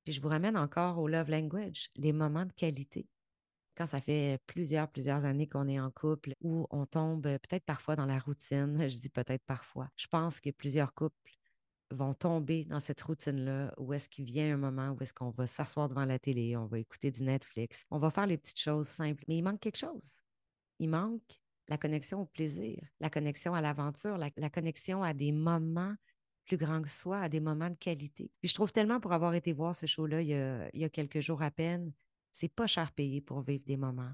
Puis 0.03 0.13
je 0.13 0.21
vous 0.21 0.29
ramène 0.29 0.57
encore 0.57 0.97
au 0.97 1.07
love 1.07 1.29
language, 1.29 1.89
les 1.95 2.11
moments 2.11 2.45
de 2.45 2.53
qualité. 2.53 3.07
Quand 3.75 3.85
ça 3.85 4.01
fait 4.01 4.39
plusieurs, 4.47 4.89
plusieurs 4.89 5.25
années 5.25 5.47
qu'on 5.47 5.67
est 5.67 5.79
en 5.79 5.91
couple, 5.91 6.33
où 6.41 6.67
on 6.71 6.85
tombe 6.85 7.23
peut-être 7.23 7.65
parfois 7.65 7.95
dans 7.95 8.05
la 8.05 8.19
routine, 8.19 8.77
je 8.89 8.99
dis 8.99 9.09
peut-être 9.09 9.45
parfois. 9.45 9.89
Je 9.95 10.07
pense 10.07 10.41
que 10.41 10.49
plusieurs 10.49 10.93
couples 10.93 11.31
vont 11.91 12.13
tomber 12.13 12.65
dans 12.65 12.79
cette 12.79 13.01
routine-là 13.01 13.73
où 13.77 13.93
est-ce 13.93 14.09
qu'il 14.09 14.25
vient 14.25 14.53
un 14.53 14.57
moment 14.57 14.91
où 14.91 15.01
est-ce 15.01 15.13
qu'on 15.13 15.29
va 15.31 15.47
s'asseoir 15.47 15.89
devant 15.89 16.05
la 16.05 16.19
télé, 16.19 16.55
on 16.57 16.65
va 16.65 16.79
écouter 16.79 17.11
du 17.11 17.23
Netflix, 17.23 17.85
on 17.91 17.99
va 17.99 18.11
faire 18.11 18.27
les 18.27 18.37
petites 18.37 18.59
choses 18.59 18.87
simples, 18.87 19.23
mais 19.27 19.37
il 19.37 19.41
manque 19.43 19.59
quelque 19.59 19.77
chose. 19.77 20.21
Il 20.79 20.89
manque 20.89 21.39
la 21.67 21.77
connexion 21.77 22.21
au 22.21 22.25
plaisir, 22.25 22.77
la 22.99 23.09
connexion 23.09 23.53
à 23.53 23.61
l'aventure, 23.61 24.17
la, 24.17 24.49
connexion 24.49 25.03
à 25.03 25.13
des 25.13 25.31
moments 25.31 25.95
plus 26.45 26.57
grands 26.57 26.81
que 26.81 26.89
soi, 26.89 27.19
à 27.19 27.29
des 27.29 27.39
moments 27.39 27.69
de 27.69 27.75
qualité. 27.75 28.31
Puis 28.41 28.49
je 28.49 28.53
trouve 28.53 28.71
tellement 28.71 28.99
pour 28.99 29.13
avoir 29.13 29.33
été 29.35 29.53
voir 29.53 29.75
ce 29.75 29.85
show-là 29.85 30.21
il, 30.21 30.79
y 30.79 30.83
a 30.83 30.89
quelques 30.89 31.21
jours 31.21 31.41
à 31.41 31.51
peine, 31.51 31.93
c'est 32.31 32.53
pas 32.53 32.67
cher 32.67 32.91
payé 32.91 33.21
pour 33.21 33.41
vivre 33.41 33.63
des 33.65 33.77
moments 33.77 34.11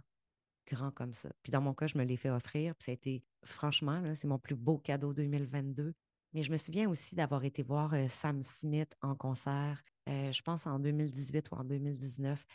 grands 0.68 0.92
comme 0.92 1.14
ça. 1.14 1.30
Puis 1.44 1.52
dans 1.52 1.62
mon 1.62 1.74
cas, 1.74 1.88
je 1.88 1.98
me 1.98 2.04
l'ai 2.04 2.18
fait 2.18 2.30
offrir, 2.30 2.76
puis 2.76 2.86
ça 2.86 2.92
a 2.92 2.94
été, 2.94 3.24
franchement, 3.44 4.04
c'est 4.14 4.28
mon 4.28 4.40
plus 4.40 4.56
beau 4.56 4.78
cadeau 4.78 5.14
2022. 5.14 5.94
Mais 6.34 6.44
je 6.44 6.52
me 6.52 6.58
souviens 6.58 6.90
aussi 6.90 7.16
d'avoir 7.16 7.44
été 7.46 7.64
voir 7.64 7.94
Sam 8.10 8.44
Smith 8.44 8.96
en 9.02 9.16
concert, 9.16 9.84
je 10.08 10.42
pense 10.42 10.68
en 10.68 10.80
2018 10.80 11.50
ou 11.52 11.56
en 11.56 11.64
2019. 11.64 12.46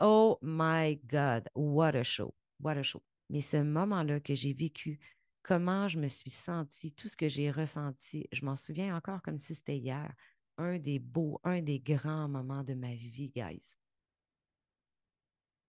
Oh 0.00 0.38
my 0.40 0.96
God, 1.04 1.48
what 1.54 1.94
a 1.94 2.02
show, 2.02 2.34
what 2.60 2.76
a 2.78 2.82
show. 2.82 3.02
Mais 3.28 3.40
ce 3.40 3.58
moment-là 3.58 4.20
que 4.20 4.34
j'ai 4.34 4.54
vécu, 4.54 4.98
comment 5.42 5.88
je 5.88 5.98
me 5.98 6.08
suis 6.08 6.30
sentie, 6.30 6.92
tout 6.92 7.08
ce 7.08 7.16
que 7.16 7.28
j'ai 7.28 7.50
ressenti, 7.50 8.26
je 8.32 8.44
m'en 8.44 8.56
souviens 8.56 8.96
encore 8.96 9.22
comme 9.22 9.38
si 9.38 9.54
c'était 9.54 9.76
hier. 9.76 10.14
Un 10.56 10.78
des 10.78 10.98
beaux, 10.98 11.40
un 11.44 11.62
des 11.62 11.80
grands 11.80 12.28
moments 12.28 12.64
de 12.64 12.74
ma 12.74 12.94
vie, 12.94 13.30
guys. 13.34 13.76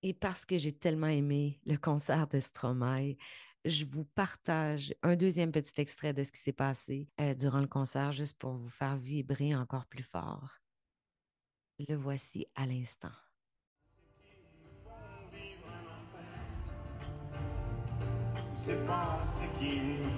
Et 0.03 0.13
parce 0.13 0.45
que 0.45 0.57
j'ai 0.57 0.71
tellement 0.71 1.07
aimé 1.07 1.59
le 1.65 1.77
concert 1.77 2.27
de 2.27 2.39
Stromae, 2.39 3.15
je 3.65 3.85
vous 3.85 4.05
partage 4.05 4.93
un 5.03 5.15
deuxième 5.15 5.51
petit 5.51 5.79
extrait 5.79 6.13
de 6.13 6.23
ce 6.23 6.31
qui 6.31 6.41
s'est 6.41 6.51
passé 6.51 7.09
euh, 7.19 7.33
durant 7.33 7.59
le 7.59 7.67
concert, 7.67 8.11
juste 8.11 8.37
pour 8.37 8.53
vous 8.53 8.69
faire 8.69 8.95
vibrer 8.95 9.55
encore 9.55 9.85
plus 9.85 10.03
fort. 10.03 10.59
Le 11.87 11.95
voici 11.95 12.45
à 12.55 12.65
l'instant. 12.65 13.11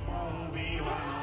Font 0.05 0.51
vivre 0.51 1.22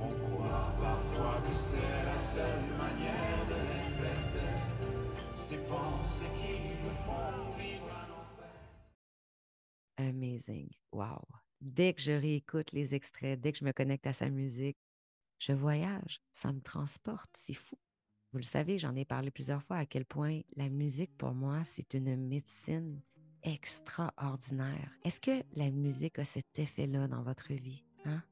On 0.00 0.08
croit 0.08 0.72
parfois 0.80 1.40
que 1.42 1.52
c'est 1.52 2.04
la 2.04 2.14
seule 2.14 2.62
manière 2.76 3.46
de 3.46 3.54
les 3.54 3.82
faire 3.82 4.32
taire. 4.32 4.68
Ces 5.36 5.56
me 5.56 6.90
font 6.90 7.50
vivre 7.56 7.90
un 7.90 8.10
enfer. 8.20 8.50
Amazing. 9.96 10.68
Wow. 10.92 11.24
Dès 11.60 11.94
que 11.94 12.02
je 12.02 12.12
réécoute 12.12 12.72
les 12.72 12.94
extraits, 12.94 13.40
dès 13.40 13.52
que 13.52 13.58
je 13.58 13.64
me 13.64 13.72
connecte 13.72 14.06
à 14.06 14.12
sa 14.12 14.28
musique, 14.30 14.78
je 15.38 15.52
voyage, 15.52 16.20
ça 16.32 16.52
me 16.52 16.60
transporte, 16.60 17.30
c'est 17.34 17.54
fou. 17.54 17.76
Vous 18.32 18.38
le 18.38 18.44
savez, 18.44 18.78
j'en 18.78 18.94
ai 18.94 19.04
parlé 19.04 19.30
plusieurs 19.30 19.62
fois 19.62 19.78
à 19.78 19.86
quel 19.86 20.04
point 20.04 20.40
la 20.56 20.68
musique 20.68 21.16
pour 21.16 21.32
moi, 21.32 21.64
c'est 21.64 21.94
une 21.94 22.16
médecine 22.16 23.00
extraordinaire. 23.42 24.90
Est-ce 25.04 25.20
que 25.20 25.42
la 25.54 25.70
musique 25.70 26.18
a 26.18 26.24
cet 26.24 26.58
effet-là 26.58 27.08
dans 27.08 27.22
votre 27.22 27.52
vie? 27.52 27.84
Hein? 28.04 28.22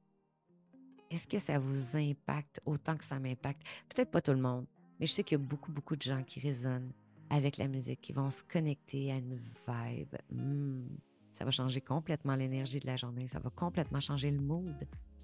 Est-ce 1.11 1.29
que 1.29 1.39
ça 1.39 1.59
vous 1.59 1.97
impacte 1.97 2.61
autant 2.67 2.97
que 2.97 3.05
ça 3.05 3.19
m'impacte? 3.19 3.63
Peut-être 3.89 4.11
pas 4.11 4.21
tout 4.21 4.33
le 4.33 4.41
monde, 4.41 4.67
mais 4.99 5.07
je 5.07 5.13
sais 5.13 5.23
qu'il 5.23 5.39
y 5.39 5.41
a 5.41 5.45
beaucoup, 5.45 5.73
beaucoup 5.73 5.97
de 5.97 6.03
gens 6.03 6.23
qui 6.25 6.41
résonnent 6.41 6.93
avec 7.31 7.57
la 7.57 7.69
musique, 7.69 8.01
qui 8.01 8.13
vont 8.13 8.31
se 8.31 8.43
connecter 8.43 9.13
à 9.13 9.17
une 9.17 9.41
vibe. 9.67 10.17
Hmm, 10.31 10.87
ça 11.33 11.45
va 11.45 11.51
changer 11.51 11.81
complètement 11.81 12.35
l'énergie 12.35 12.81
de 12.81 12.87
la 12.87 12.97
journée, 12.97 13.27
ça 13.27 13.39
va 13.39 13.51
complètement 13.51 14.01
changer 14.01 14.31
le 14.31 14.41
mood. 14.41 14.77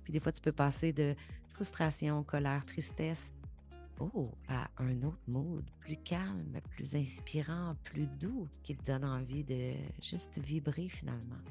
Puis 0.04 0.12
des 0.12 0.20
fois, 0.20 0.32
tu 0.32 0.40
peux 0.40 0.52
passer 0.52 0.92
de 0.92 1.14
frustration, 1.48 2.22
colère, 2.22 2.64
tristesse, 2.64 3.32
oh, 3.98 4.30
à 4.48 4.68
un 4.78 5.02
autre 5.02 5.22
mood, 5.26 5.64
plus 5.80 5.96
calme, 5.96 6.60
plus 6.70 6.94
inspirant, 6.96 7.76
plus 7.84 8.06
doux, 8.06 8.48
qui 8.62 8.76
te 8.76 8.84
donne 8.84 9.04
envie 9.04 9.44
de 9.44 9.72
juste 10.00 10.38
vibrer 10.38 10.88
finalement. 10.88 11.42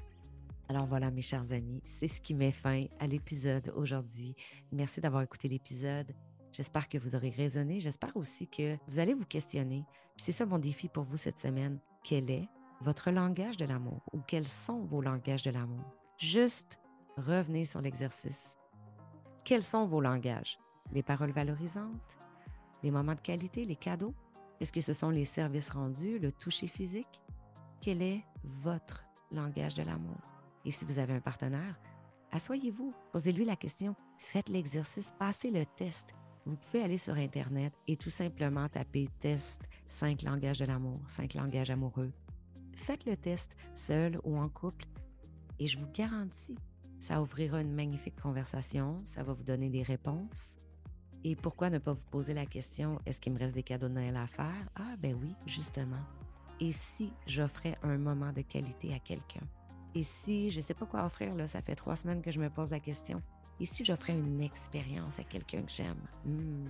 Alors 0.71 0.85
voilà, 0.85 1.11
mes 1.11 1.21
chers 1.21 1.51
amis, 1.51 1.81
c'est 1.83 2.07
ce 2.07 2.21
qui 2.21 2.33
met 2.33 2.53
fin 2.53 2.85
à 3.01 3.05
l'épisode 3.05 3.73
aujourd'hui. 3.75 4.37
Merci 4.71 5.01
d'avoir 5.01 5.21
écouté 5.21 5.49
l'épisode. 5.49 6.13
J'espère 6.53 6.87
que 6.87 6.97
vous 6.97 7.13
aurez 7.13 7.29
raisonné. 7.29 7.81
J'espère 7.81 8.15
aussi 8.15 8.47
que 8.47 8.77
vous 8.87 8.97
allez 8.97 9.13
vous 9.13 9.25
questionner. 9.25 9.83
Puis 10.15 10.23
c'est 10.23 10.31
ça 10.31 10.45
mon 10.45 10.59
défi 10.59 10.87
pour 10.87 11.03
vous 11.03 11.17
cette 11.17 11.41
semaine. 11.41 11.77
Quel 12.05 12.31
est 12.31 12.47
votre 12.79 13.11
langage 13.11 13.57
de 13.57 13.65
l'amour 13.65 14.01
ou 14.13 14.21
quels 14.25 14.47
sont 14.47 14.79
vos 14.85 15.01
langages 15.01 15.43
de 15.43 15.51
l'amour? 15.51 15.83
Juste 16.17 16.79
revenez 17.17 17.65
sur 17.65 17.81
l'exercice. 17.81 18.55
Quels 19.43 19.63
sont 19.63 19.85
vos 19.85 19.99
langages? 19.99 20.57
Les 20.93 21.03
paroles 21.03 21.33
valorisantes? 21.33 22.17
Les 22.81 22.91
moments 22.91 23.15
de 23.15 23.19
qualité? 23.19 23.65
Les 23.65 23.75
cadeaux? 23.75 24.15
Est-ce 24.61 24.71
que 24.71 24.79
ce 24.79 24.93
sont 24.93 25.09
les 25.09 25.25
services 25.25 25.71
rendus? 25.71 26.17
Le 26.17 26.31
toucher 26.31 26.67
physique? 26.67 27.21
Quel 27.81 28.01
est 28.01 28.23
votre 28.45 29.03
langage 29.33 29.75
de 29.75 29.83
l'amour? 29.83 30.30
Et 30.65 30.71
si 30.71 30.85
vous 30.85 30.99
avez 30.99 31.13
un 31.13 31.19
partenaire, 31.19 31.79
asseyez-vous, 32.31 32.93
posez-lui 33.11 33.45
la 33.45 33.55
question, 33.55 33.95
faites 34.17 34.49
l'exercice, 34.49 35.13
passez 35.17 35.51
le 35.51 35.65
test. 35.65 36.13
Vous 36.45 36.55
pouvez 36.55 36.83
aller 36.83 36.97
sur 36.97 37.15
Internet 37.15 37.73
et 37.87 37.97
tout 37.97 38.09
simplement 38.09 38.67
taper 38.67 39.07
test 39.19 39.61
5 39.87 40.23
langages 40.23 40.59
de 40.59 40.65
l'amour, 40.65 40.99
5 41.07 41.33
langages 41.35 41.69
amoureux. 41.69 42.11
Faites 42.73 43.05
le 43.05 43.15
test 43.15 43.55
seul 43.73 44.19
ou 44.23 44.37
en 44.37 44.49
couple 44.49 44.85
et 45.59 45.67
je 45.67 45.77
vous 45.77 45.87
garantis, 45.91 46.57
ça 46.97 47.21
ouvrira 47.21 47.61
une 47.61 47.73
magnifique 47.73 48.19
conversation, 48.19 48.99
ça 49.05 49.21
va 49.21 49.33
vous 49.33 49.43
donner 49.43 49.69
des 49.69 49.83
réponses. 49.83 50.57
Et 51.23 51.35
pourquoi 51.35 51.69
ne 51.69 51.77
pas 51.77 51.93
vous 51.93 52.05
poser 52.09 52.33
la 52.33 52.47
question, 52.47 52.97
est-ce 53.05 53.21
qu'il 53.21 53.33
me 53.33 53.37
reste 53.37 53.53
des 53.53 53.61
cadeaux 53.61 53.87
de 53.87 53.93
Noël 53.93 54.17
à 54.17 54.25
faire? 54.25 54.69
Ah 54.75 54.95
ben 54.97 55.15
oui, 55.21 55.35
justement. 55.45 56.01
Et 56.59 56.71
si 56.71 57.13
j'offrais 57.27 57.77
un 57.83 57.99
moment 57.99 58.31
de 58.31 58.41
qualité 58.41 58.93
à 58.93 58.99
quelqu'un? 58.99 59.45
Et 59.95 60.03
si 60.03 60.49
je 60.49 60.57
ne 60.57 60.61
sais 60.61 60.73
pas 60.73 60.85
quoi 60.85 61.05
offrir, 61.05 61.35
là, 61.35 61.47
ça 61.47 61.61
fait 61.61 61.75
trois 61.75 61.95
semaines 61.95 62.21
que 62.21 62.31
je 62.31 62.39
me 62.39 62.49
pose 62.49 62.71
la 62.71 62.79
question. 62.79 63.21
Et 63.59 63.65
si 63.65 63.85
j'offrais 63.85 64.13
une 64.13 64.41
expérience 64.41 65.19
à 65.19 65.23
quelqu'un 65.23 65.61
que 65.61 65.71
j'aime? 65.71 66.01
Hmm. 66.25 66.67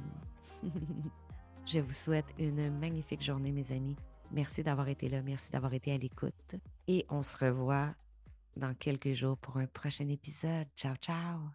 je 1.65 1.79
vous 1.79 1.93
souhaite 1.93 2.25
une 2.37 2.77
magnifique 2.79 3.21
journée, 3.21 3.51
mes 3.51 3.71
amis. 3.71 3.95
Merci 4.31 4.63
d'avoir 4.63 4.87
été 4.87 5.09
là, 5.09 5.21
merci 5.21 5.51
d'avoir 5.51 5.73
été 5.73 5.91
à 5.93 5.97
l'écoute. 5.97 6.55
Et 6.87 7.05
on 7.09 7.21
se 7.21 7.37
revoit 7.37 7.93
dans 8.57 8.73
quelques 8.73 9.11
jours 9.11 9.37
pour 9.37 9.57
un 9.57 9.67
prochain 9.67 10.07
épisode. 10.07 10.67
Ciao, 10.75 10.95
ciao! 10.95 11.51